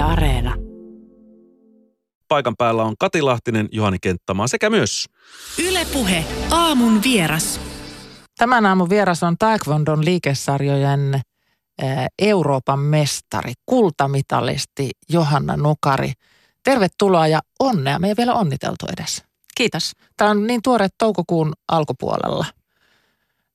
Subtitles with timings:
[0.00, 0.54] Yle Areena.
[2.28, 5.06] Paikan päällä on Kati Lahtinen, Juhani Kenttämaa sekä myös
[5.58, 7.60] Ylepuhe aamun vieras.
[8.38, 11.14] Tämän aamun vieras on Taekwondon liikesarjojen
[11.82, 16.12] eh, Euroopan mestari, kultamitalisti Johanna Nukari.
[16.64, 17.98] Tervetuloa ja onnea.
[17.98, 19.24] Me ei vielä onniteltu edes.
[19.54, 19.92] Kiitos.
[20.16, 22.46] Tämä on niin tuore toukokuun alkupuolella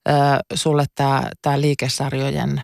[0.08, 0.12] ö,
[0.54, 2.60] sulle tämä, tämä liikesarjojen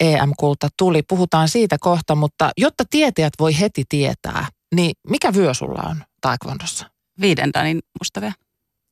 [0.00, 1.02] EM-kulta tuli.
[1.02, 6.90] Puhutaan siitä kohta, mutta jotta tietäjät voi heti tietää, niin mikä vyö sulla on taekwondossa?
[7.20, 8.32] Viiden Danin mustavia.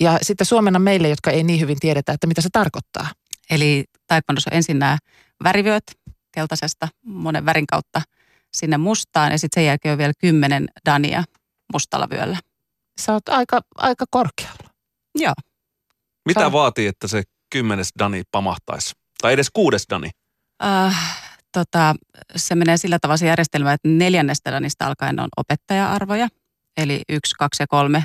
[0.00, 3.06] Ja sitten suomena meille, jotka ei niin hyvin tiedetä, että mitä se tarkoittaa.
[3.50, 4.98] Eli taekwondossa on ensin nämä
[5.44, 5.84] värivyöt
[6.32, 8.02] keltaisesta monen värin kautta
[8.56, 11.24] sinne mustaan ja sitten sen jälkeen on vielä kymmenen Dania
[11.72, 12.38] mustalla vyöllä.
[13.00, 14.70] Sä oot aika, aika korkealla.
[15.14, 15.34] Joo.
[16.26, 18.92] Mitä Sä- vaatii, että se kymmenes Dani pamahtaisi?
[19.20, 20.10] Tai edes kuudes Dani?
[20.64, 21.94] Äh, tota,
[22.36, 26.28] se menee sillä tavalla se järjestelmä, että neljännestä Danista alkaen on opettaja-arvoja.
[26.76, 28.04] Eli yksi, kaksi ja kolme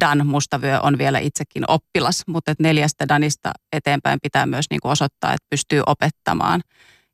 [0.00, 4.92] Dan mustavyö on vielä itsekin oppilas, mutta että neljästä Danista eteenpäin pitää myös niin kuin
[4.92, 6.60] osoittaa, että pystyy opettamaan.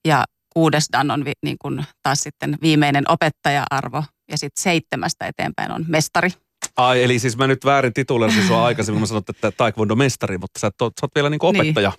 [0.07, 0.25] Ja
[0.55, 5.85] kuudes Dan on vi, niin kuin taas sitten viimeinen opettaja-arvo ja sitten seitsemästä eteenpäin on
[5.89, 6.31] mestari.
[6.77, 10.71] Ai, eli siis mä nyt väärin tituleerasin sua aikaisemmin, mä sanoin, että taekwondo-mestari, mutta sä,
[10.81, 11.61] oot, sä oot vielä niinku Niin.
[11.61, 11.93] opettaja.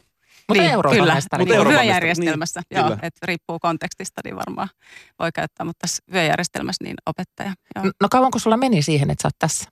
[0.49, 1.15] Mutta Niin, Euroopan kyllä.
[1.15, 4.69] Mutta Niin, vyöjärjestelmässä, niin, joo, että riippuu kontekstista, niin varmaan
[5.19, 7.53] voi käyttää, mutta tässä vyöjärjestelmässä niin opettaja.
[7.75, 7.91] Joo.
[8.01, 9.69] No kauanko sulla meni siihen, että sä oot tässä?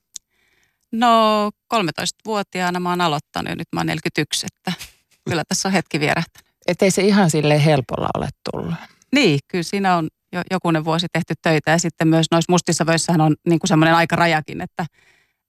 [0.92, 4.82] No 13-vuotiaana mä oon aloittanut ja nyt mä oon 41, että
[5.30, 6.46] kyllä tässä on hetki vierähtänyt.
[6.68, 8.74] Että ei se ihan sille helpolla ole tullut.
[9.16, 13.22] Niin, kyllä siinä on jo jokunen vuosi tehty töitä ja sitten myös noissa mustissa vöissähän
[13.22, 14.86] on niin kuin semmoinen aikarajakin, että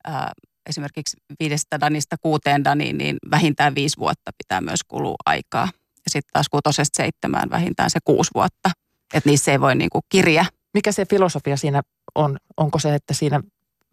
[0.05, 0.33] ää,
[0.69, 5.69] esimerkiksi viidestä danista kuuteen daniin, niin vähintään viisi vuotta pitää myös kulua aikaa.
[5.75, 8.71] Ja sitten taas kutosesta seitsemään vähintään se kuusi vuotta.
[9.15, 10.45] Että niissä ei voi niin kuin kirja.
[10.75, 11.83] Mikä se filosofia siinä
[12.15, 12.39] on?
[12.57, 13.41] Onko se, että siinä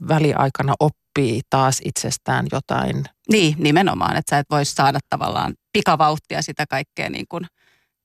[0.08, 3.04] väliaikana oppii taas itsestään jotain?
[3.32, 7.46] Niin, nimenomaan, että sä et voi saada tavallaan pikavauhtia sitä kaikkea niin kuin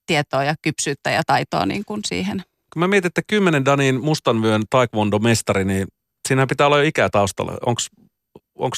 [0.06, 2.42] tietoa ja kypsyyttä ja taitoa niin kuin siihen.
[2.72, 5.86] Kun mä mietin, että kymmenen Danin mustanvyön taekwondo-mestari, niin
[6.28, 7.52] siinä pitää olla jo ikää taustalla.
[7.66, 7.80] Onko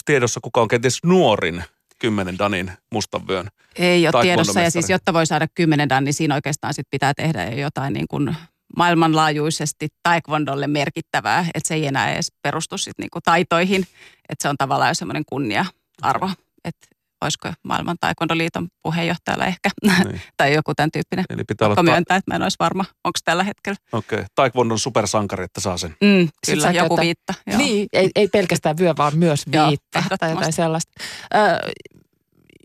[0.05, 1.65] tiedossa, kuka on kenties nuorin
[1.99, 3.49] kymmenen Danin mustanvyön?
[3.77, 7.15] Ei ole tiedossa ja siis jotta voi saada kymmenen dan, niin siinä oikeastaan sit pitää
[7.15, 8.37] tehdä jo jotain niin kuin
[8.77, 13.83] maailmanlaajuisesti taekwondolle merkittävää, että se ei enää edes perustu sit niin kuin taitoihin,
[14.29, 16.31] että se on tavallaan jo semmoinen kunnia-arvo,
[16.65, 16.87] että
[17.21, 20.21] olisiko maailman taekwondoliiton puheenjohtajalla ehkä Niin.
[20.37, 21.25] tai joku tämän tyyppinen.
[21.31, 23.77] Eli pitää olla ta- myöntää, että mä en olisi varma, onko tällä hetkellä.
[23.93, 24.25] okay.
[24.35, 25.91] taekwondon supersankari, että saa sen.
[26.01, 27.35] Mm, kyllä, sä joku viitta.
[27.47, 27.59] Joo.
[27.59, 30.37] Niin, ei, ei pelkästään vyö, vaan myös Joo, viitta tai ehdottomasti.
[30.37, 30.93] jotain sellaista.
[31.35, 31.71] Ö,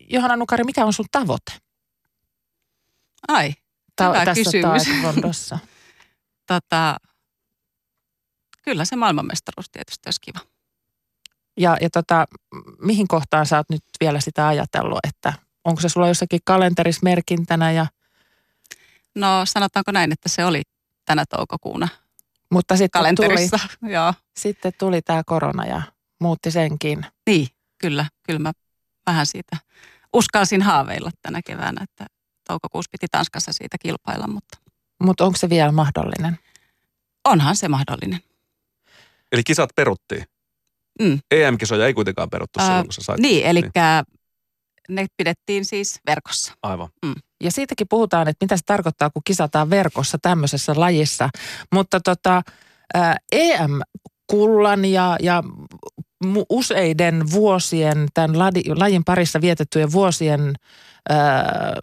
[0.09, 1.51] Johanna Nukari, mikä on sun tavoite
[3.27, 3.53] Ai,
[3.95, 4.83] ta- Hyvä tässä kysymys.
[4.83, 5.59] taekwondossa?
[6.47, 6.97] tota,
[8.61, 10.39] kyllä se maailmanmestaruus tietysti olisi kiva.
[11.57, 12.25] Ja, ja tota,
[12.81, 15.33] mihin kohtaan sä oot nyt vielä sitä ajatellut, että
[15.63, 17.85] onko se sulla jossakin kalenterissa merkintänä ja
[19.15, 20.61] No sanotaanko näin, että se oli
[21.05, 21.87] tänä toukokuuna
[22.51, 23.59] mutta sitten tuli, kalenterissa.
[23.81, 24.13] Joo.
[24.37, 25.81] sitten tuli tämä korona ja
[26.21, 27.05] muutti senkin.
[27.27, 28.51] Niin, kyllä, kyllä mä
[29.07, 29.57] vähän siitä
[30.13, 32.05] uskalsin haaveilla tänä keväänä, että
[32.47, 34.57] toukokuussa piti Tanskassa siitä kilpailla, mutta
[35.03, 36.39] Mutta onko se vielä mahdollinen?
[37.25, 38.19] onhan se mahdollinen.
[39.31, 40.25] Eli kisat peruttiin.
[41.01, 41.19] Mm.
[41.31, 43.19] EM-kisoja ei kuitenkaan peruttu Ää, silloin, kun sä sait.
[43.19, 43.61] Niin, eli
[44.89, 46.53] ne pidettiin siis verkossa.
[46.63, 46.89] Aivan.
[47.43, 51.29] Ja siitäkin puhutaan, että mitä se tarkoittaa, kun kisataan verkossa tämmöisessä lajissa.
[51.73, 52.41] Mutta tota,
[52.93, 55.43] ää, EM-kullan ja, ja
[56.49, 58.39] useiden vuosien, tämän
[58.75, 60.53] lajin parissa vietettyjen vuosien
[61.09, 61.73] ää,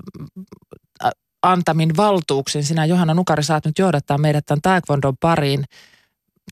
[1.43, 5.65] antamin valtuuksin, sinä Johanna Nukari saat nyt johdattaa meidät tämän taekwondon pariin.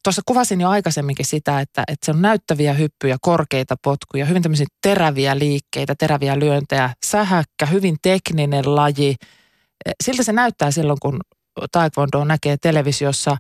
[0.03, 4.67] Tuossa kuvasin jo aikaisemminkin sitä, että, että se on näyttäviä hyppyjä, korkeita potkuja, hyvin tämmöisiä
[4.83, 9.17] teräviä liikkeitä, teräviä lyöntejä, sähäkkä, hyvin tekninen laji.
[9.87, 11.21] Eh, Siltä se näyttää silloin, kun
[11.73, 13.37] taekwondo näkee televisiossa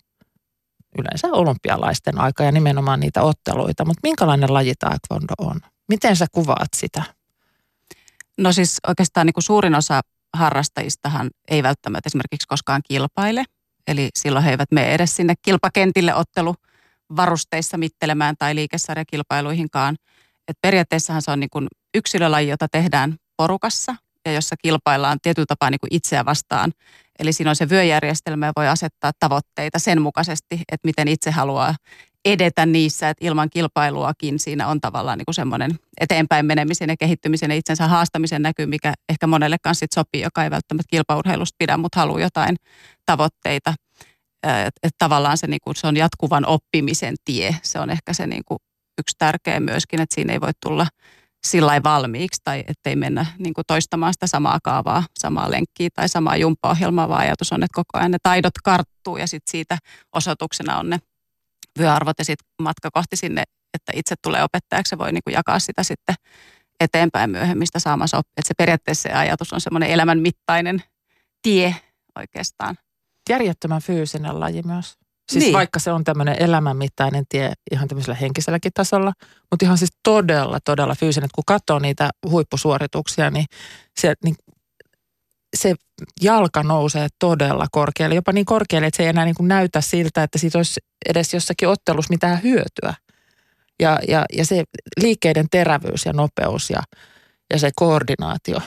[0.98, 3.84] yleensä olympialaisten aika ja nimenomaan niitä otteluita.
[3.84, 5.60] Mutta minkälainen laji taekwondo on?
[5.88, 7.02] Miten sä kuvaat sitä?
[8.38, 10.00] No siis oikeastaan niin kuin suurin osa
[10.34, 13.44] harrastajistahan ei välttämättä esimerkiksi koskaan kilpaile.
[13.86, 19.96] Eli silloin he eivät mene edes sinne kilpakentille otteluvarusteissa mittelemään tai liikesarjakilpailuihinkaan.
[20.48, 23.96] Et periaatteessahan se on niin kuin yksilölaji, jota tehdään porukassa
[24.26, 26.72] ja jossa kilpaillaan tietyllä tapaa niin kuin itseä vastaan.
[27.20, 31.74] Eli siinä on se vyöjärjestelmä ja voi asettaa tavoitteita sen mukaisesti, että miten itse haluaa
[32.24, 35.70] edetä niissä, että ilman kilpailuakin siinä on tavallaan niin kuin semmoinen
[36.00, 40.44] eteenpäin menemisen ja kehittymisen ja itsensä haastamisen näkyy, mikä ehkä monelle kanssa sit sopii, joka
[40.44, 42.56] ei välttämättä kilpaurheilusta pidä, mutta haluaa jotain
[43.06, 43.74] tavoitteita.
[44.42, 47.56] Että et tavallaan se, niin kuin, se on jatkuvan oppimisen tie.
[47.62, 48.58] Se on ehkä se niin kuin,
[49.00, 50.86] yksi tärkeä myöskin, että siinä ei voi tulla
[51.46, 56.36] sillä valmiiksi tai ettei mennä niin kuin toistamaan sitä samaa kaavaa, samaa lenkkiä tai samaa
[56.36, 59.78] jumppaohjelmaa, vaan ajatus on, että koko ajan ne taidot karttuu ja sitten siitä
[60.12, 60.98] osoituksena on ne
[61.78, 63.42] vyöarvot ja sitten matka kohti sinne,
[63.74, 66.14] että itse tulee opettajaksi ja voi niin kuin jakaa sitä sitten
[66.80, 68.32] eteenpäin myöhemmistä saamassa oppia.
[68.36, 70.82] Että se periaatteessa se ajatus on semmoinen elämän mittainen
[71.42, 71.76] tie
[72.18, 72.76] oikeastaan.
[73.30, 74.99] Järjettömän fyysinen laji myös.
[75.30, 75.52] Siis Niin.
[75.52, 79.12] vaikka se on tämmöinen elämänmittainen tie ihan tämmöisellä henkiselläkin tasolla,
[79.50, 81.24] mutta ihan siis todella, todella fyysinen.
[81.24, 83.46] Että kun katsoo niitä huippusuorituksia, niin
[84.00, 84.34] se, niin
[85.56, 85.74] se
[86.22, 90.22] jalka nousee todella korkealle, jopa niin korkealle, että se ei enää niin kuin näytä siltä,
[90.22, 92.94] että siitä olisi edes jossakin ottelussa mitään hyötyä.
[93.80, 94.64] Ja, ja, ja se
[95.00, 96.82] liikkeiden terävyys ja nopeus ja,
[97.52, 98.58] ja se koordinaatio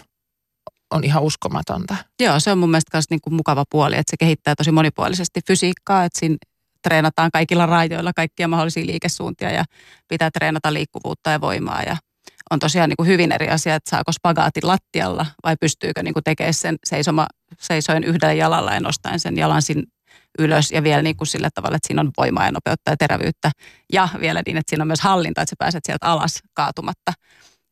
[0.92, 1.96] on ihan uskomatonta.
[2.20, 5.40] Joo, se on mun mielestä myös niin kuin mukava puoli, että se kehittää tosi monipuolisesti
[5.48, 6.38] fysiikkaa, että siinä
[6.84, 9.64] treenataan kaikilla raidoilla kaikkia mahdollisia liikesuuntia ja
[10.08, 11.98] pitää treenata liikkuvuutta ja voimaa ja
[12.52, 16.24] on tosiaan niin kuin hyvin eri asia, että saako spagaatin lattialla vai pystyykö niin kuin
[16.24, 17.28] tekemään sen seisoma,
[17.60, 19.84] seisoen yhdellä jalalla ja nostaen sen jalan sin
[20.40, 23.52] ylös ja vielä niin kuin sillä tavalla, että siinä on voimaa ja nopeutta ja terävyyttä
[23.94, 27.14] ja vielä niin, että siinä on myös hallinta, että sä pääset sieltä alas kaatumatta.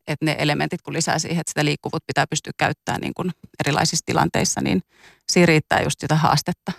[0.08, 3.32] Että ne elementit, kun lisää siihen, että sitä liikkuvuutta pitää pystyä käyttämään niin kuin
[3.66, 4.82] erilaisissa tilanteissa, niin
[5.32, 6.72] siinä riittää just sitä haastetta.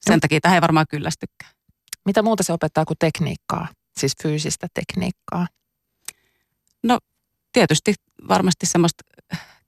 [0.00, 1.53] Sen takia tähän ei varmaan kyllästykään.
[2.04, 3.68] Mitä muuta se opettaa kuin tekniikkaa,
[3.98, 5.46] siis fyysistä tekniikkaa?
[7.54, 7.94] tietysti
[8.28, 9.04] varmasti semmoista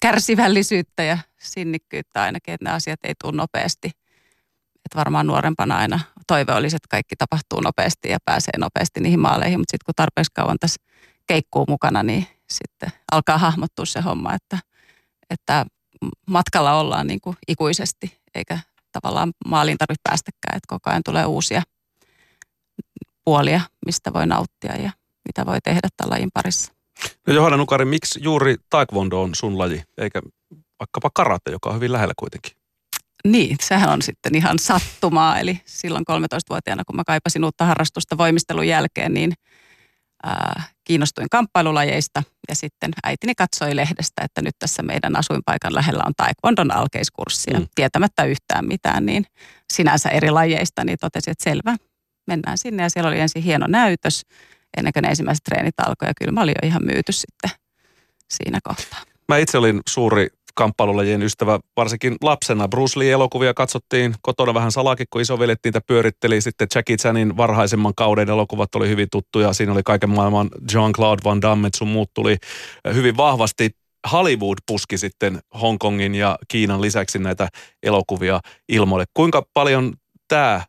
[0.00, 3.90] kärsivällisyyttä ja sinnikkyyttä ainakin, että ne asiat ei tule nopeasti.
[4.84, 9.60] Että varmaan nuorempana aina toive olisi, että kaikki tapahtuu nopeasti ja pääsee nopeasti niihin maaleihin,
[9.60, 10.82] mutta sitten kun tarpeeksi kauan tässä
[11.26, 14.58] keikkuu mukana, niin sitten alkaa hahmottua se homma, että,
[15.30, 15.66] että
[16.26, 18.58] matkalla ollaan niin kuin ikuisesti, eikä
[18.92, 21.62] tavallaan maaliin tarvitse päästäkään, että koko ajan tulee uusia
[23.26, 24.90] puolia, mistä voi nauttia ja
[25.28, 26.72] mitä voi tehdä tämän lajin parissa.
[27.26, 30.22] No Johanna Nukari, miksi juuri taekwondo on sun laji, eikä
[30.80, 32.52] vaikkapa karate, joka on hyvin lähellä kuitenkin?
[33.24, 35.38] Niin, sehän on sitten ihan sattumaa.
[35.38, 39.32] Eli silloin 13-vuotiaana, kun mä kaipasin uutta harrastusta voimistelun jälkeen, niin
[40.24, 42.22] ää, kiinnostuin kamppailulajeista.
[42.48, 47.50] Ja sitten äitini katsoi lehdestä, että nyt tässä meidän asuinpaikan lähellä on taekwondon alkeiskurssi.
[47.52, 47.66] Ja Mm.
[47.74, 49.24] tietämättä yhtään mitään, niin
[49.72, 51.76] sinänsä eri lajeista, niin totesin, että selvä,
[52.26, 52.82] mennään sinne.
[52.82, 54.22] Ja siellä oli ensin hieno näytös,
[54.76, 56.08] ennen kuin ne ensimmäiset treenit alkoi.
[56.08, 57.50] Ja kyllä mä olin jo ihan myyty sitten
[58.30, 59.00] siinä kohtaa.
[59.28, 62.68] Mä itse olin suuri kamppailulajien ystävä, varsinkin lapsena.
[62.68, 66.40] Bruce Lee-elokuvia katsottiin kotona vähän salakin, kun isoveljet niitä pyöritteli.
[66.40, 69.52] Sitten Jackie Chanin varhaisemman kauden elokuvat oli hyvin tuttuja.
[69.52, 72.36] Siinä oli kaiken maailman Jean-Claude Van Damme, sun muut tuli
[72.94, 73.70] hyvin vahvasti.
[74.12, 77.48] Hollywood puski sitten Hongkongin ja Kiinan lisäksi näitä
[77.82, 79.04] elokuvia ilmoille.
[79.14, 79.94] Kuinka paljon
[80.28, 80.60] tämä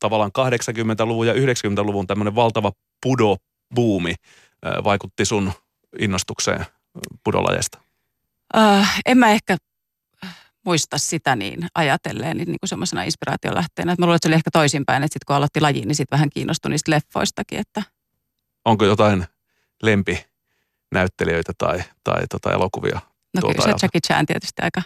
[0.00, 2.72] tavallaan 80-luvun ja 90-luvun tämmöinen valtava
[3.06, 4.14] pudo-buumi
[4.84, 5.52] vaikutti sun
[5.98, 6.66] innostukseen
[7.24, 7.78] pudolajesta?
[8.56, 9.56] Äh, en mä ehkä
[10.64, 13.92] muista sitä niin ajatelleen niin, niin kuin semmoisena inspiraatiolähteenä.
[13.92, 16.16] Että mä luulen, että se oli ehkä toisinpäin, että sitten kun aloitti lajiin, niin sitten
[16.16, 17.58] vähän kiinnostui niistä leffoistakin.
[17.58, 17.82] Että
[18.64, 19.26] Onko jotain
[19.82, 23.00] lempinäyttelijöitä tai, tai tota elokuvia?
[23.34, 23.70] no kyllä se.
[23.70, 24.82] Jackie Chan tietysti aika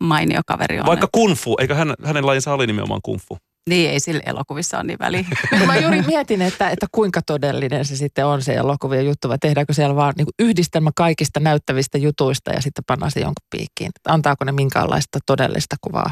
[0.00, 0.86] mainio kaveri on.
[0.86, 3.38] Vaikka että- kung fu, eikö hän, hänen lajinsa oli nimenomaan kung fu?
[3.70, 5.24] Niin, ei sillä elokuvissa ole niin väliä.
[5.66, 9.72] Mä juuri mietin, että, että kuinka todellinen se sitten on se elokuvien juttu, vai tehdäänkö
[9.72, 13.90] siellä vaan niin yhdistelmä kaikista näyttävistä jutuista ja sitten pannaan se jonkun piikkiin.
[14.08, 16.10] Antaako ne minkäänlaista todellista kuvaa?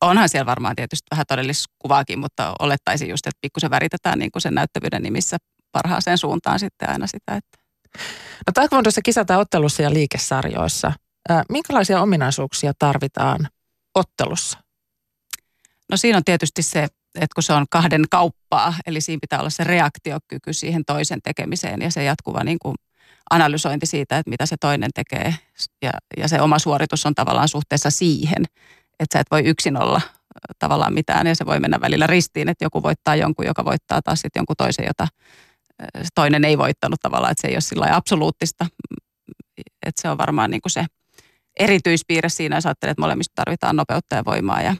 [0.00, 4.54] Onhan siellä varmaan tietysti vähän todelliskuvaakin, mutta olettaisin just, että pikkusen väritetään niin kuin sen
[4.54, 5.36] näyttävyyden nimissä
[5.72, 7.64] parhaaseen suuntaan sitten aina sitä, että
[8.46, 10.92] No taekwondossa kisataan ottelussa ja liikesarjoissa.
[11.48, 13.48] Minkälaisia ominaisuuksia tarvitaan
[13.94, 14.63] ottelussa?
[15.90, 16.82] No siinä on tietysti se,
[17.14, 21.82] että kun se on kahden kauppaa, eli siinä pitää olla se reaktiokyky siihen toisen tekemiseen
[21.82, 22.74] ja se jatkuva niin kuin
[23.30, 25.34] analysointi siitä, että mitä se toinen tekee.
[25.82, 28.44] Ja, ja se oma suoritus on tavallaan suhteessa siihen,
[29.00, 30.00] että sä et voi yksin olla
[30.58, 34.20] tavallaan mitään ja se voi mennä välillä ristiin, että joku voittaa jonkun, joka voittaa taas
[34.20, 35.08] sitten jonkun toisen, jota
[36.14, 38.66] toinen ei voittanut tavallaan, että se ei ole sillä absoluuttista,
[39.86, 40.86] että se on varmaan niin kuin se
[41.58, 44.76] erityispiirre siinä, jos ajattelee, että molemmista tarvitaan nopeutta ja voimaa ja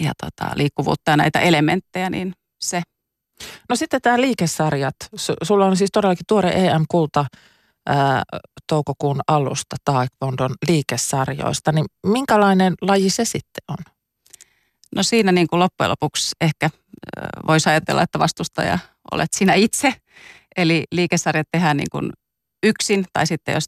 [0.00, 2.82] ja tota, liikkuvuutta ja näitä elementtejä, niin se.
[3.68, 4.94] No sitten tämä liikesarjat.
[5.16, 7.26] Su- Sulla on siis todellakin tuore EM-kulta
[7.86, 8.22] ää,
[8.66, 11.72] toukokuun alusta taekwondon liikesarjoista.
[11.72, 13.76] Niin minkälainen laji se sitten on?
[14.96, 16.70] No siinä niin kuin loppujen lopuksi ehkä
[17.46, 18.78] voisi ajatella, että vastustaja
[19.12, 19.94] olet sinä itse.
[20.56, 22.12] Eli liikesarjat tehdään niin kuin
[22.62, 23.64] yksin tai sitten jos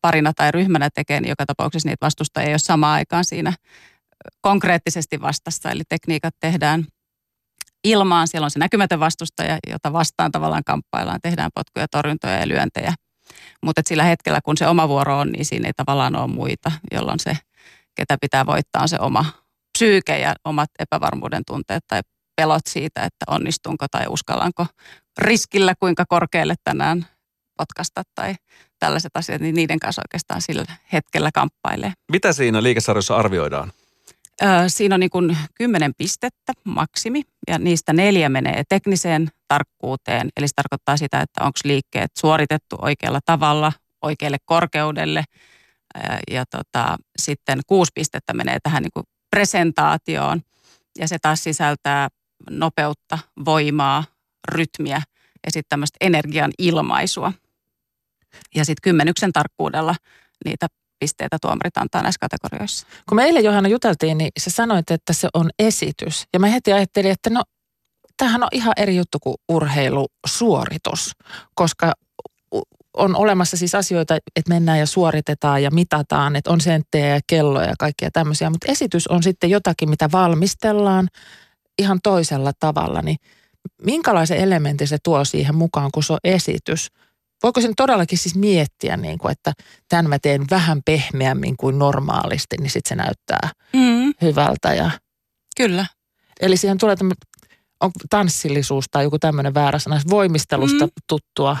[0.00, 3.52] parina tai ryhmänä tekee, niin joka tapauksessa niitä vastustajia ei ole samaan aikaan siinä
[4.40, 5.70] konkreettisesti vastassa.
[5.70, 6.84] Eli tekniikat tehdään
[7.84, 8.28] ilmaan.
[8.28, 11.20] Siellä on se näkymätön vastustaja, jota vastaan tavallaan kamppaillaan.
[11.22, 12.94] Tehdään potkuja, torjuntoja ja lyöntejä.
[13.62, 17.20] Mutta sillä hetkellä, kun se oma vuoro on, niin siinä ei tavallaan ole muita, jolloin
[17.20, 17.38] se,
[17.94, 19.24] ketä pitää voittaa, on se oma
[19.78, 22.00] psyyke ja omat epävarmuuden tunteet tai
[22.36, 24.66] pelot siitä, että onnistunko tai uskallanko
[25.18, 27.06] riskillä kuinka korkealle tänään
[27.58, 28.34] potkasta tai
[28.78, 31.92] tällaiset asiat, niin niiden kanssa oikeastaan sillä hetkellä kamppailee.
[32.12, 33.72] Mitä siinä liikesarjossa arvioidaan?
[34.68, 40.28] Siinä on niin kuin kymmenen pistettä maksimi ja niistä neljä menee tekniseen tarkkuuteen.
[40.36, 43.72] Eli se tarkoittaa sitä, että onko liikkeet suoritettu oikealla tavalla,
[44.02, 45.24] oikealle korkeudelle.
[46.30, 50.42] Ja tota, sitten kuusi pistettä menee tähän niin kuin presentaatioon
[50.98, 52.08] ja se taas sisältää
[52.50, 54.04] nopeutta, voimaa,
[54.48, 55.02] rytmiä
[55.46, 57.32] ja sitten tämmöistä energian ilmaisua.
[58.54, 59.94] Ja sitten kymmenyksen tarkkuudella
[60.44, 60.66] niitä
[61.04, 62.86] pisteitä tuomarit antaa näissä kategorioissa.
[63.08, 66.24] Kun me eilen Johanna juteltiin, niin sä sanoit, että se on esitys.
[66.32, 67.42] Ja mä heti ajattelin, että no
[68.16, 71.12] tämähän on ihan eri juttu kuin urheilusuoritus,
[71.54, 71.92] koska
[72.96, 77.68] on olemassa siis asioita, että mennään ja suoritetaan ja mitataan, että on senttejä ja kelloja
[77.68, 81.08] ja kaikkea tämmöisiä, mutta esitys on sitten jotakin, mitä valmistellaan
[81.78, 83.16] ihan toisella tavalla, niin
[83.82, 86.88] minkälaisen elementin se tuo siihen mukaan, kun se on esitys?
[87.44, 89.52] Voiko sen todellakin siis miettiä, niin kuin, että
[89.88, 94.12] tämän mä teen vähän pehmeämmin kuin normaalisti, niin sitten se näyttää mm.
[94.22, 94.74] hyvältä.
[94.74, 94.90] Ja...
[95.56, 95.86] Kyllä.
[96.40, 97.16] Eli siihen tulee tämmöinen,
[97.80, 100.92] on tanssillisuus tai joku tämmöinen väärä sana, voimistelusta mm.
[101.06, 101.56] tuttua.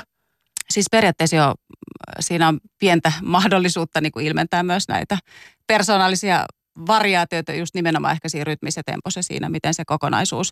[0.70, 1.54] Siis periaatteessa jo
[2.20, 5.18] siinä on pientä mahdollisuutta niin kuin ilmentää myös näitä
[5.66, 6.46] persoonallisia
[6.86, 10.48] variaatioita just nimenomaan ehkä siinä rytmissä tempossa siinä, miten se kokonaisuus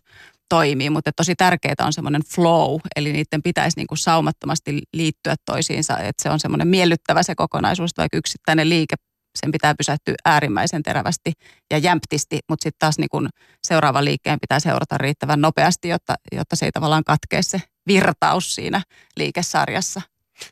[0.49, 0.89] toimii.
[0.89, 6.23] Mutta tosi tärkeää on semmoinen flow, eli niiden pitäisi niin kuin saumattomasti liittyä toisiinsa, että
[6.23, 8.95] se on semmoinen miellyttävä se kokonaisuus, vaikka yksittäinen liike
[9.39, 11.31] sen pitää pysähtyä äärimmäisen terävästi
[11.71, 13.29] ja jämptisti, mutta sitten taas niin kun
[13.67, 18.81] seuraava liikkeen pitää seurata riittävän nopeasti, jotta, jotta se ei tavallaan katkee se virtaus siinä
[19.17, 20.01] liikesarjassa.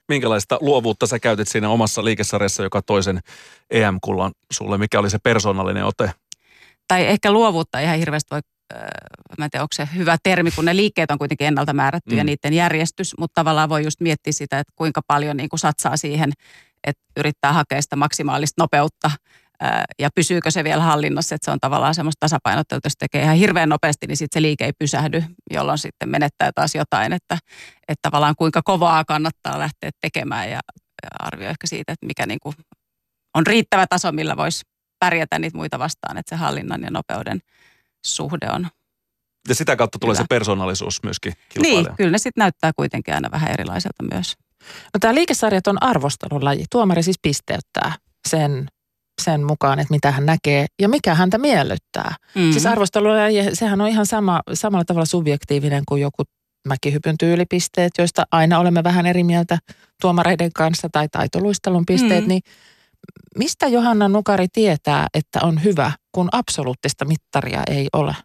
[0.08, 3.20] Minkälaista luovuutta sä käytit siinä omassa liikesarjassa, joka toisen
[3.70, 4.78] EM-kullan sulle?
[4.78, 6.12] Mikä oli se persoonallinen ote?
[6.88, 8.42] Tai ehkä luovuutta ihan hirveästi voi
[9.38, 12.18] mä en tiedä, onko se hyvä termi, kun ne liikkeet on kuitenkin ennalta määrätty mm.
[12.18, 15.98] ja niiden järjestys, mutta tavallaan voi just miettiä sitä, että kuinka paljon niin kuin satsaa
[15.98, 16.32] siihen,
[16.84, 19.12] että yrittää hakea sitä maksimaalista nopeutta
[20.00, 23.70] ja pysyykö se vielä hallinnassa, että se on tavallaan semmoista tasapainottelua, jos tekee ihan hirveän
[23.70, 27.38] nopeasti, niin sitten se liike ei pysähdy, jolloin sitten menettää taas jotain, että,
[27.88, 30.60] että tavallaan kuinka kovaa kannattaa lähteä tekemään ja,
[31.04, 32.56] ja arvioi ehkä siitä, että mikä niin kuin
[33.36, 34.64] on riittävä taso, millä voisi
[35.00, 37.40] pärjätä niitä muita vastaan, että se hallinnan ja nopeuden
[38.06, 38.68] suhde on
[39.50, 40.24] ja sitä kautta tulee hyvä.
[40.24, 44.36] se persoonallisuus myöskin Niin, kyllä ne sitten näyttää kuitenkin aina vähän erilaiselta myös.
[44.94, 46.66] No tämä liikesarjat on arvostelulaji.
[46.72, 47.96] Tuomari siis pisteyttää
[48.28, 48.68] sen
[49.22, 52.16] sen mukaan, että mitä hän näkee ja mikä häntä miellyttää.
[52.36, 52.52] Mm-hmm.
[52.52, 56.24] Siis arvostelulaji, sehän on ihan sama, samalla tavalla subjektiivinen kuin joku
[56.68, 59.58] mäkihypyn tyylipisteet, joista aina olemme vähän eri mieltä
[60.02, 62.28] tuomareiden kanssa tai taitoluistelun pisteet, mm.
[62.28, 62.42] niin
[63.38, 68.16] mistä Johanna Nukari tietää, että on hyvä, kun absoluuttista mittaria ei ole?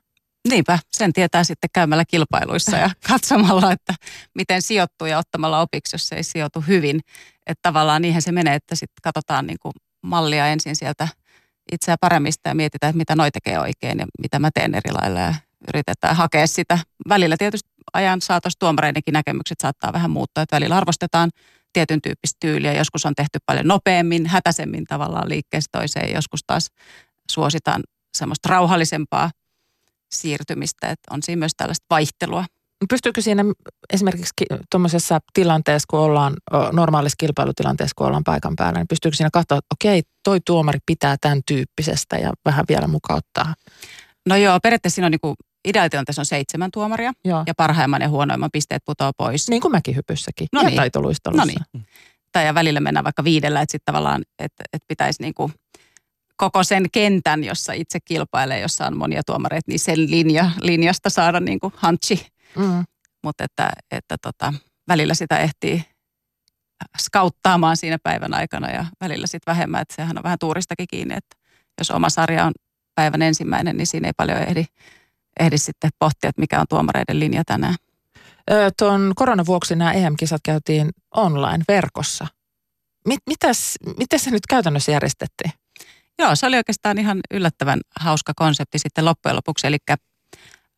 [0.48, 3.94] Niinpä, sen tietää sitten käymällä kilpailuissa ja katsomalla, että
[4.34, 7.00] miten sijoittuu ja ottamalla opiksi, jos se ei sijoitu hyvin.
[7.46, 9.72] Että tavallaan niinhän se menee, että sitten katsotaan niin kuin
[10.06, 11.08] mallia ensin sieltä
[11.72, 15.20] itseä paremmista ja mietitään, että mitä noi tekee oikein ja mitä mä teen eri lailla
[15.20, 15.34] ja
[15.68, 16.78] yritetään hakea sitä.
[17.08, 21.30] Välillä tietysti ajan saatossa tuomareidenkin näkemykset saattaa vähän muuttua, että välillä arvostetaan
[21.72, 22.72] tietyn tyyppistä tyyliä.
[22.72, 26.14] Joskus on tehty paljon nopeammin, hätäisemmin tavallaan liikkeestä toiseen.
[26.14, 26.70] Joskus taas
[27.30, 27.82] suositaan
[28.16, 29.30] semmoista rauhallisempaa
[30.10, 32.44] siirtymistä, että on siinä myös tällaista vaihtelua.
[32.88, 33.44] Pystyykö siinä
[33.92, 34.32] esimerkiksi
[34.70, 36.36] tuommoisessa tilanteessa, kun ollaan
[36.72, 41.16] normaalissa kilpailutilanteessa, kun ollaan paikan päällä, niin pystyykö siinä katsoa, että okei, toi tuomari pitää
[41.20, 43.54] tämän tyyppisestä ja vähän vielä mukauttaa?
[44.28, 45.34] No joo, periaatteessa siinä on niin kuin
[45.68, 47.44] ideaalitilanteessa on seitsemän tuomaria Joo.
[47.46, 49.48] ja parhaimman ja huonoimman pisteet putoaa pois.
[49.48, 50.76] Niin kuin mäkihypyssäkin no ja niin.
[50.76, 51.46] taitoluistelussa.
[51.46, 51.86] No niin.
[52.32, 55.52] Tai ja välillä mennään vaikka viidellä, että sitten tavallaan, että, että pitäisi niin kuin
[56.36, 61.40] koko sen kentän, jossa itse kilpailee, jossa on monia tuomareita, niin sen linja, linjasta saada
[61.40, 62.26] niin kuin hantsi.
[62.58, 62.84] Mm.
[63.22, 64.54] Mutta että, että tota,
[64.88, 65.84] välillä sitä ehtii
[66.98, 71.36] skauttaamaan siinä päivän aikana ja välillä sitten vähemmän, että sehän on vähän tuuristakin kiinni, että
[71.78, 72.52] jos oma sarja on
[72.94, 74.64] päivän ensimmäinen, niin siinä ei paljon ehdi,
[75.40, 77.74] ehdi sitten pohtia, että mikä on tuomareiden linja tänään.
[78.78, 82.26] tuon koronavuoksi nämä EM-kisat käytiin online, verkossa.
[83.08, 85.52] Mit, mitäs, miten se nyt käytännössä järjestettiin?
[86.18, 89.66] Joo, se oli oikeastaan ihan yllättävän hauska konsepti sitten loppujen lopuksi.
[89.66, 89.76] Eli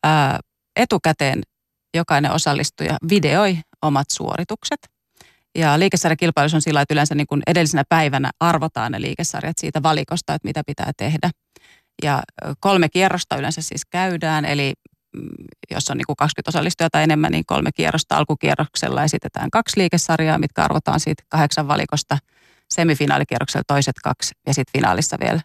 [0.03, 0.39] ää,
[0.75, 1.41] etukäteen
[1.93, 4.79] jokainen osallistuja videoi omat suoritukset.
[5.55, 10.33] Ja liikesarjakilpailussa on sillä että yleensä niin kuin edellisenä päivänä arvotaan ne liikesarjat siitä valikosta,
[10.33, 11.29] että mitä pitää tehdä.
[12.03, 12.23] Ja
[12.59, 14.73] kolme kierrosta yleensä siis käydään, eli
[15.15, 15.29] mm,
[15.71, 18.17] jos on niin kuin 20 osallistujaa tai enemmän, niin kolme kierrosta.
[18.17, 22.17] Alkukierroksella esitetään kaksi liikesarjaa, mitkä arvotaan siitä kahdeksan valikosta.
[22.73, 25.41] Semifinaalikierroksella toiset kaksi ja sitten finaalissa vielä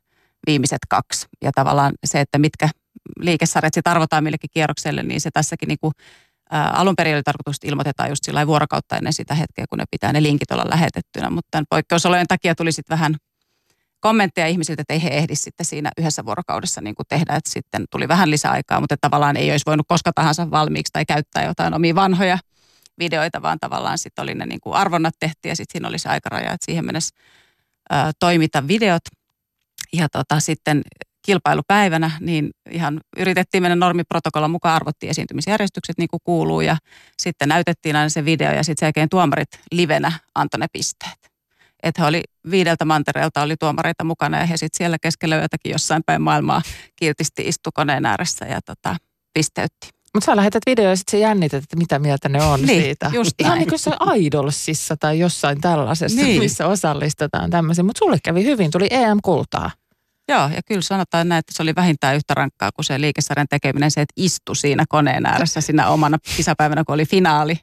[0.47, 1.27] viimeiset kaksi.
[1.43, 2.69] Ja tavallaan se, että mitkä
[3.19, 5.93] liikesarjat sitten arvotaan millekin kierrokselle, niin se tässäkin niin kuin,
[6.51, 10.13] alun perin oli tarkoitus, että ilmoitetaan just sillä vuorokautta ennen sitä hetkeä, kun ne pitää
[10.13, 11.31] ne linkit olla lähetettynä.
[11.31, 13.17] Mutta tämän poikkeusolojen takia tuli sitten vähän
[14.01, 17.85] kommentteja ihmisiltä, että ei he ehdi sitten siinä yhdessä vuorokaudessa niin kuin tehdä, että sitten
[17.91, 21.95] tuli vähän lisäaikaa, mutta tavallaan ei olisi voinut koska tahansa valmiiksi tai käyttää jotain omia
[21.95, 22.39] vanhoja
[22.99, 26.09] videoita, vaan tavallaan sitten oli ne niin kuin arvonnat tehtiin ja sitten siinä oli se
[26.09, 27.17] aikaraja, että siihen mennessä
[28.19, 29.03] toimita videot.
[29.93, 30.83] Ja tota, sitten
[31.25, 36.77] kilpailupäivänä, niin ihan yritettiin mennä normiprotokollan mukaan, arvottiin esiintymisjärjestykset niin kuin kuuluu ja
[37.23, 41.35] sitten näytettiin aina se video ja sitten sen jälkeen tuomarit livenä antoi ne pisteet
[41.85, 46.03] että he oli viideltä mantereelta oli tuomareita mukana ja he sitten siellä keskellä yötäkin jossain
[46.07, 46.63] päin maailmaa
[46.97, 48.97] kiltisti istu koneen ääressä ja tota,
[49.35, 49.89] pisteytti.
[50.15, 53.11] Mutta sä lähetät video ja sitten se jännität, että mitä mieltä ne on niin, siitä.
[53.15, 53.59] just Ihan näin.
[53.59, 56.43] niin kuin se Idolsissa tai jossain tällaisessa, Niin.
[56.43, 57.87] missä osallistetaan tämmöisiin.
[57.87, 59.71] Mutta sulle kävi hyvin, tuli EM-kultaa.
[60.29, 63.91] Joo, ja kyllä sanotaan näin, että se oli vähintään yhtä rankkaa kuin se liikesarjan tekeminen,
[63.91, 67.59] se, että istu siinä koneen ääressä siinä omana kisapäivänä, kun oli finaali.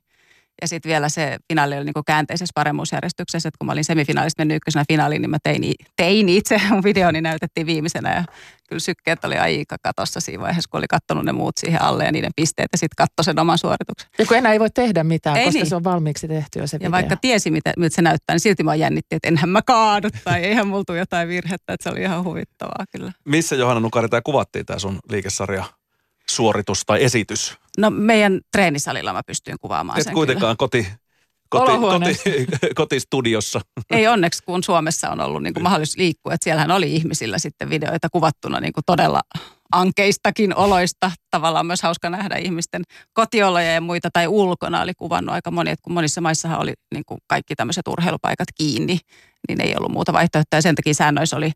[0.62, 4.56] Ja sitten vielä se finaali oli niinku käänteisessä paremmuusjärjestyksessä, että kun mä olin semifinaalista mennyt
[4.56, 8.16] ykkösenä finaaliin, niin mä tein, i- tein itse mun videoni näytettiin viimeisenä.
[8.16, 8.24] Ja
[8.70, 12.12] kyllä sykkeet oli aika katossa siinä vaiheessa, kun oli kattonut ne muut siihen alle ja
[12.12, 14.10] niiden pisteet ja sitten katsoi sen oman suorituksen.
[14.20, 15.70] Ja kun enää ei voi tehdä mitään, Ei koska niin.
[15.70, 16.92] se on valmiiksi tehty jo se Ja video.
[16.92, 20.44] vaikka tiesi, mitä, miltä se näyttää, niin silti mä jännitti, että enhän mä kaadu tai
[20.44, 23.12] eihän mulla tule jotain virhettä, että se oli ihan huvittavaa kyllä.
[23.26, 25.64] Missä Johanna Nukari tämä kuvattiin tämä sun liikesarja
[26.30, 27.58] suoritus tai esitys?
[27.78, 30.96] No meidän treenisalilla mä pystyin kuvaamaan Et sen kuitenkaan koti, koti,
[31.50, 32.30] koti, Olohuoneessa.
[32.76, 33.60] kotistudiossa.
[33.60, 34.00] kyllä.
[34.00, 37.70] Ei onneksi, kun Suomessa on ollut niin kuin mahdollisuus liikkua, että siellähän oli ihmisillä sitten
[37.70, 39.22] videoita kuvattuna niin kuin todella
[39.72, 41.12] ankeistakin oloista.
[41.32, 42.82] Tavallaan myös hauska nähdä ihmisten
[43.14, 47.04] kotioloja ja muita tai ulkona oli kuvannut aika moni, että kun monissa maissahan oli niin
[47.06, 49.00] kuin kaikki tämmöiset urheilupaikat kiinni,
[49.48, 51.52] niin ei ollut muuta vaihtoehtoa ja sen takia säännöissä oli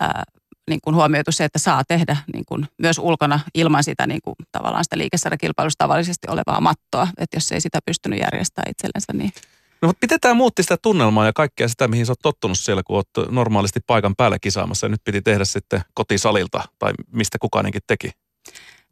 [0.00, 0.22] ää,
[0.70, 4.34] niin kuin huomioitu se, että saa tehdä niin kuin myös ulkona ilman sitä niin kuin
[4.52, 7.08] tavallaan sitä liikesarjakilpailusta tavallisesti olevaa mattoa.
[7.18, 9.32] Että jos ei sitä pystynyt järjestämään itsellensä, niin
[9.82, 12.82] No mutta miten tämä muutti sitä tunnelmaa ja kaikkea sitä, mihin sä oot tottunut siellä,
[12.82, 17.82] kun oot normaalisti paikan päällä kisaamassa ja nyt piti tehdä sitten kotisalilta tai mistä kukainenkin
[17.86, 18.10] teki?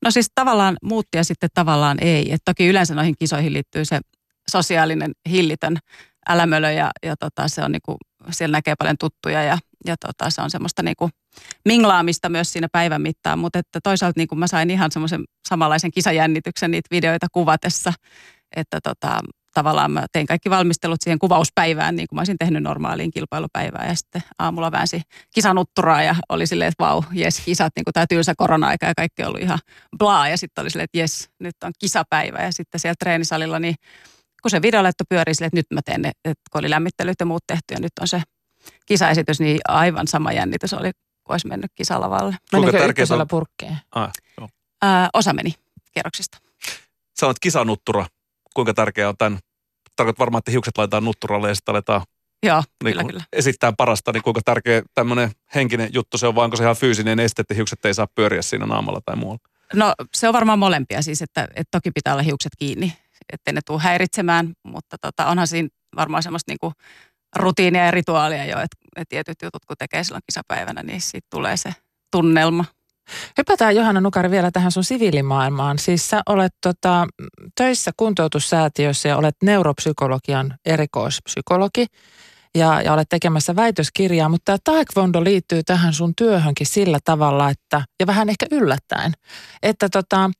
[0.02, 2.32] No siis tavallaan muutti ja sitten tavallaan ei.
[2.32, 4.00] Et toki yleensä noihin kisoihin liittyy se
[4.50, 5.76] sosiaalinen hillitön
[6.28, 7.96] älämölö ja, ja tota, se on niinku,
[8.30, 11.11] siellä näkee paljon tuttuja ja, ja tota, se on semmoista niinku
[11.64, 13.38] minglaamista myös siinä päivän mittaan.
[13.38, 17.92] Mutta että toisaalta niinku mä sain ihan semmoisen samanlaisen kisajännityksen niitä videoita kuvatessa,
[18.57, 19.21] että tota,
[19.55, 23.88] tavallaan mä tein kaikki valmistelut siihen kuvauspäivään, niin kuin mä olisin tehnyt normaaliin kilpailupäivään.
[23.88, 25.03] Ja sitten aamulla väänsi
[25.35, 29.25] kisanutturaa ja oli silleen, että vau, jes, kisat, niin kuin tämä tylsä korona-aika ja kaikki
[29.25, 29.59] ollut ihan
[29.99, 30.29] blaa.
[30.29, 32.38] Ja sitten oli silleen, että jes, nyt on kisapäivä.
[32.42, 33.75] Ja sitten siellä treenisalilla, niin
[34.42, 37.27] kun se videoletto pyörii silleen, että nyt mä teen ne, että kun oli lämmittelyt ja
[37.27, 38.23] muut tehty ja nyt on se
[38.87, 40.90] kisaesitys, niin aivan sama jännitys oli,
[41.25, 42.37] kun olisi mennyt kisalavalle.
[42.51, 43.79] Kuinka Menikö ykkösellä on- purkkeen?
[43.94, 44.48] Ah, joo.
[44.83, 45.55] Ää, osa meni
[45.92, 46.38] kierroksista.
[47.14, 48.07] Sanoit kisanuttura.
[48.55, 49.38] Kuinka tärkeää on tämän?
[49.96, 52.03] Tarkoitat varmaan, että hiukset laitetaan nutturalle ja sitten aletaan
[52.42, 53.25] Joo, niin kyllä, kyllä.
[53.33, 57.20] esittää parasta, niin kuinka tärkeä tämmöinen henkinen juttu se on, vai onko se ihan fyysinen
[57.20, 59.38] este, että hiukset ei saa pyöriä siinä naamalla tai muualla?
[59.75, 62.92] No se on varmaan molempia siis, että, että toki pitää olla hiukset kiinni,
[63.33, 66.72] ettei ne tule häiritsemään, mutta tota, onhan siinä varmaan semmoista niinku
[67.37, 71.57] rutiinia ja rituaalia jo, että, että tietyt jutut kun tekee silloin kisapäivänä, niin siitä tulee
[71.57, 71.75] se
[72.11, 72.64] tunnelma.
[73.38, 75.79] Hypätään Johanna Nukari vielä tähän sun siviilimaailmaan.
[75.79, 77.07] Siis sä olet tota,
[77.57, 81.87] töissä kuntoutussäätiössä ja olet neuropsykologian erikoispsykologi
[82.55, 87.83] ja, ja olet tekemässä väitöskirjaa, mutta tämä taekwondo liittyy tähän sun työhönkin sillä tavalla, että,
[88.01, 89.12] ja vähän ehkä yllättäen,
[89.62, 90.31] että tota,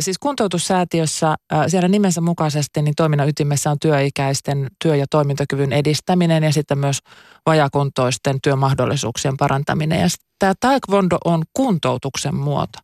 [0.00, 6.52] siis kuntoutussäätiössä siellä nimensä mukaisesti niin toiminnan ytimessä on työikäisten työ- ja toimintakyvyn edistäminen ja
[6.52, 6.98] sitten myös
[7.46, 10.00] vajakuntoisten työmahdollisuuksien parantaminen.
[10.00, 12.78] Ja tämä taekwondo on kuntoutuksen muoto.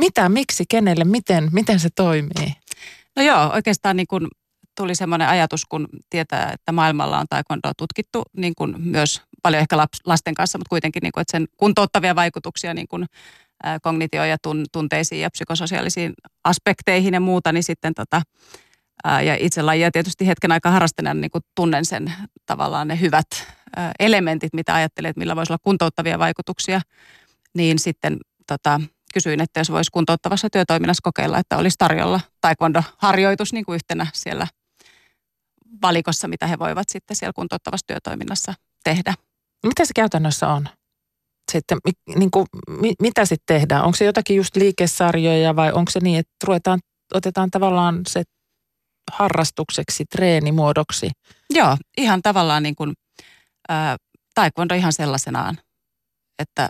[0.00, 2.54] Mitä, miksi, kenelle, miten, miten se toimii?
[3.16, 4.28] No joo, oikeastaan niin kuin
[4.76, 9.76] tuli semmoinen ajatus, kun tietää, että maailmalla on taekwondoa tutkittu niin kuin myös paljon ehkä
[10.06, 13.06] lasten kanssa, mutta kuitenkin niin kuin, että sen kuntouttavia vaikutuksia niin kuin,
[13.82, 16.12] kognitio- ja tun, tunteisiin ja psykososiaalisiin
[16.44, 18.22] aspekteihin ja muuta, niin sitten tota,
[19.04, 22.12] ja itse lajia tietysti hetken aikaa harrastaneena niin kuin tunnen sen
[22.46, 23.26] tavallaan ne hyvät
[23.98, 26.80] elementit, mitä ajattelee, että millä voisi olla kuntouttavia vaikutuksia,
[27.54, 28.80] niin sitten tota,
[29.14, 34.46] kysyin, että jos voisi kuntouttavassa työtoiminnassa kokeilla, että olisi tarjolla taekwondo-harjoitus niin kuin yhtenä siellä
[35.82, 39.14] valikossa, mitä he voivat sitten siellä kuntouttavassa työtoiminnassa tehdä.
[39.66, 40.68] Mitä se käytännössä on?
[41.50, 41.78] Sitten,
[42.16, 42.46] niin kuin,
[43.02, 43.84] mitä sitten tehdään?
[43.84, 46.80] Onko se jotakin just liikesarjoja vai onko se niin, että ruvetaan,
[47.14, 48.22] otetaan tavallaan se
[49.12, 51.10] harrastukseksi, treenimuodoksi?
[51.50, 52.92] Joo, ihan tavallaan niin kuin,
[53.68, 53.96] ää,
[54.34, 55.58] taekwondo ihan sellaisenaan,
[56.38, 56.68] että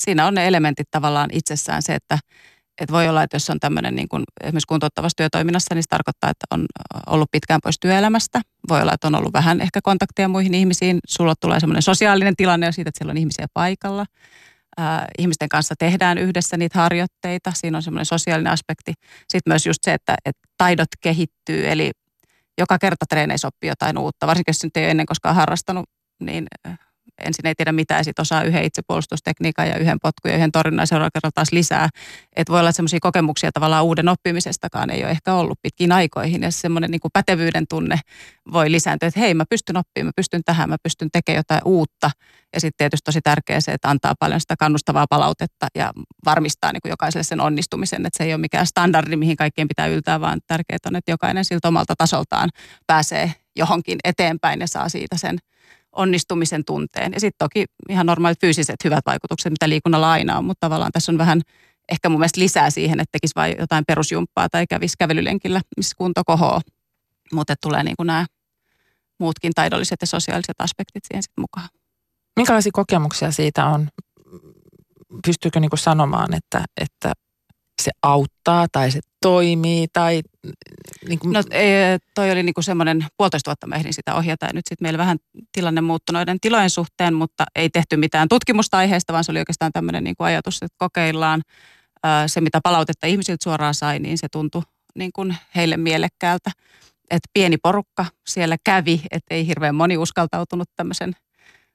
[0.00, 2.18] siinä on ne elementit tavallaan itsessään se, että
[2.80, 6.30] et voi olla, että jos on tämmöinen niin kuin esimerkiksi kuntouttavassa työtoiminnassa, niin se tarkoittaa,
[6.30, 6.66] että on
[7.06, 8.40] ollut pitkään pois työelämästä.
[8.68, 10.98] Voi olla, että on ollut vähän ehkä kontakteja muihin ihmisiin.
[11.08, 14.06] Sulla tulee semmoinen sosiaalinen tilanne siitä, että siellä on ihmisiä paikalla.
[14.80, 17.52] Äh, ihmisten kanssa tehdään yhdessä niitä harjoitteita.
[17.54, 18.92] Siinä on semmoinen sosiaalinen aspekti.
[19.28, 21.90] Sitten myös just se, että, että taidot kehittyy, eli
[22.58, 24.26] joka kerta treeneissä oppii jotain uutta.
[24.26, 25.84] Varsinkin jos nyt ei ole ennen koskaan harrastanut,
[26.20, 26.46] niin
[27.18, 30.86] ensin ei tiedä mitä ja sitten osaa yhden itsepuolustustekniikan ja yhden potkun ja yhden torjunnan
[30.86, 31.88] seuraavalla kerralla taas lisää.
[32.36, 36.42] Että voi olla, että semmoisia kokemuksia tavallaan uuden oppimisestakaan ei ole ehkä ollut pitkiin aikoihin
[36.42, 38.00] ja semmoinen niin kuin pätevyyden tunne
[38.52, 42.10] voi lisääntyä, että hei mä pystyn oppimaan, mä pystyn tähän, mä pystyn tekemään jotain uutta.
[42.54, 45.92] Ja sitten tietysti tosi tärkeää se, että antaa paljon sitä kannustavaa palautetta ja
[46.24, 49.86] varmistaa niin kuin jokaiselle sen onnistumisen, että se ei ole mikään standardi, mihin kaikkien pitää
[49.86, 52.50] yltää, vaan tärkeää on, että jokainen siltä omalta tasoltaan
[52.86, 55.38] pääsee johonkin eteenpäin ja saa siitä sen
[55.92, 57.12] onnistumisen tunteen.
[57.12, 61.12] Ja sitten toki ihan normaalit fyysiset hyvät vaikutukset, mitä liikunnalla aina on, mutta tavallaan tässä
[61.12, 61.40] on vähän
[61.92, 66.22] ehkä mun mielestä lisää siihen, että tekisi vain jotain perusjumppaa tai kävisi kävelylenkillä, missä kunto
[66.26, 66.60] kohoo.
[67.32, 68.26] Mutta tulee niin kuin nämä
[69.20, 71.68] muutkin taidolliset ja sosiaaliset aspektit siihen sitten mukaan.
[72.36, 73.88] Minkälaisia kokemuksia siitä on?
[75.26, 77.12] Pystyykö niin sanomaan, että, että
[77.82, 80.22] se auttaa tai se toimii tai...
[81.08, 81.32] Niin kuin...
[81.32, 81.42] No
[82.14, 84.98] toi oli niin kuin semmoinen puolitoista vuotta mä ehdin sitä ohjata ja nyt sitten meillä
[84.98, 85.18] vähän
[85.52, 89.72] tilanne muuttui noiden tilojen suhteen, mutta ei tehty mitään tutkimusta aiheesta, vaan se oli oikeastaan
[89.72, 91.42] tämmöinen niin kuin ajatus, että kokeillaan
[92.26, 94.62] se, mitä palautetta ihmisiltä suoraan sai, niin se tuntui
[94.94, 96.50] niin kuin heille mielekkäältä.
[97.10, 101.12] Että pieni porukka siellä kävi, että ei hirveän moni uskaltautunut tämmöisen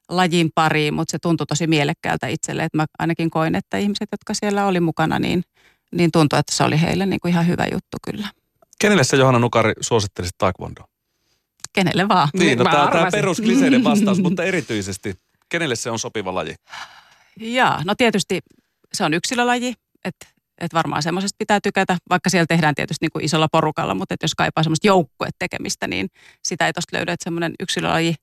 [0.10, 2.64] lajin pariin, mutta se tuntui tosi mielekkäältä itselle.
[2.64, 5.44] Että mä ainakin koin, että ihmiset, jotka siellä oli mukana, niin–
[5.92, 8.28] niin tuntui, että se oli heille niin kuin ihan hyvä juttu kyllä.
[8.80, 10.82] Kenelle se Johanna Nukari suosittelisit taekwondo?
[11.74, 12.30] Kenelle vaan.
[12.34, 15.16] Niin, no tämä, tämä peruskliseiden vastaus, mutta erityisesti,
[15.50, 16.56] kenelle se on sopiva laji?
[17.40, 18.40] Jaa, no tietysti
[18.94, 19.74] se on yksilölaji,
[20.06, 20.28] että
[20.62, 24.22] et varmaan semmoisesta pitää tykätä, vaikka siellä tehdään tietysti niin kuin isolla porukalla, mutta et
[24.22, 26.08] jos kaipaa semmoista joukkuetekemistä, niin
[26.46, 28.16] sitä ei tuosta löydä, että semmoinen yksilölaji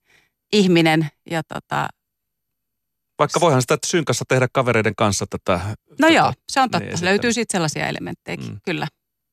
[0.52, 1.88] ihminen ja tota,
[3.18, 5.60] vaikka voihan sitä synkassa tehdä kavereiden kanssa tätä.
[5.62, 6.88] No tätä, joo, se on totta.
[6.88, 8.58] Niin Löytyy siitä sellaisia elementtejä, mm.
[8.64, 8.86] kyllä.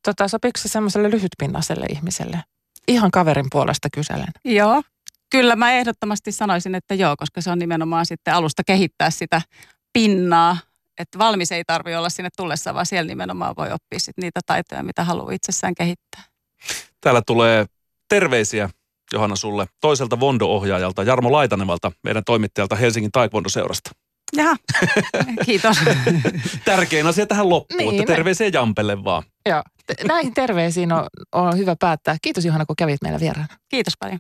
[0.06, 2.44] Tota, sopiiko se semmoiselle lyhytpinnaiselle ihmiselle?
[2.88, 4.28] Ihan kaverin puolesta kyselen.
[4.46, 4.84] Joo,
[5.30, 9.42] kyllä mä ehdottomasti sanoisin, että joo, koska se on nimenomaan sitten alusta kehittää sitä
[9.94, 10.58] pinnaa.
[11.00, 14.84] Että valmis ei tarvitse olla sinne tullessa, vaan siellä nimenomaan voi oppia sit niitä taitoja,
[14.84, 16.24] mitä haluaa itsessään kehittää.
[17.02, 17.66] Täällä tulee
[18.10, 18.70] terveisiä
[19.14, 23.92] Johanna sulle toiselta Vondo-ohjaajalta Jarmo Laitanevalta, meidän toimittajalta Helsingin Taekwondo-seurasta.
[24.38, 24.56] Jaha,
[25.46, 25.78] kiitos.
[26.66, 29.24] Tärkein asia tähän loppuun, niin, että terveisiä Jampelle vaan.
[29.50, 29.64] Joo,
[30.08, 32.18] näihin terveisiin on, on hyvä päättää.
[32.22, 33.48] Kiitos Johanna, kun kävit meillä vieraana.
[33.70, 34.20] Kiitos paljon.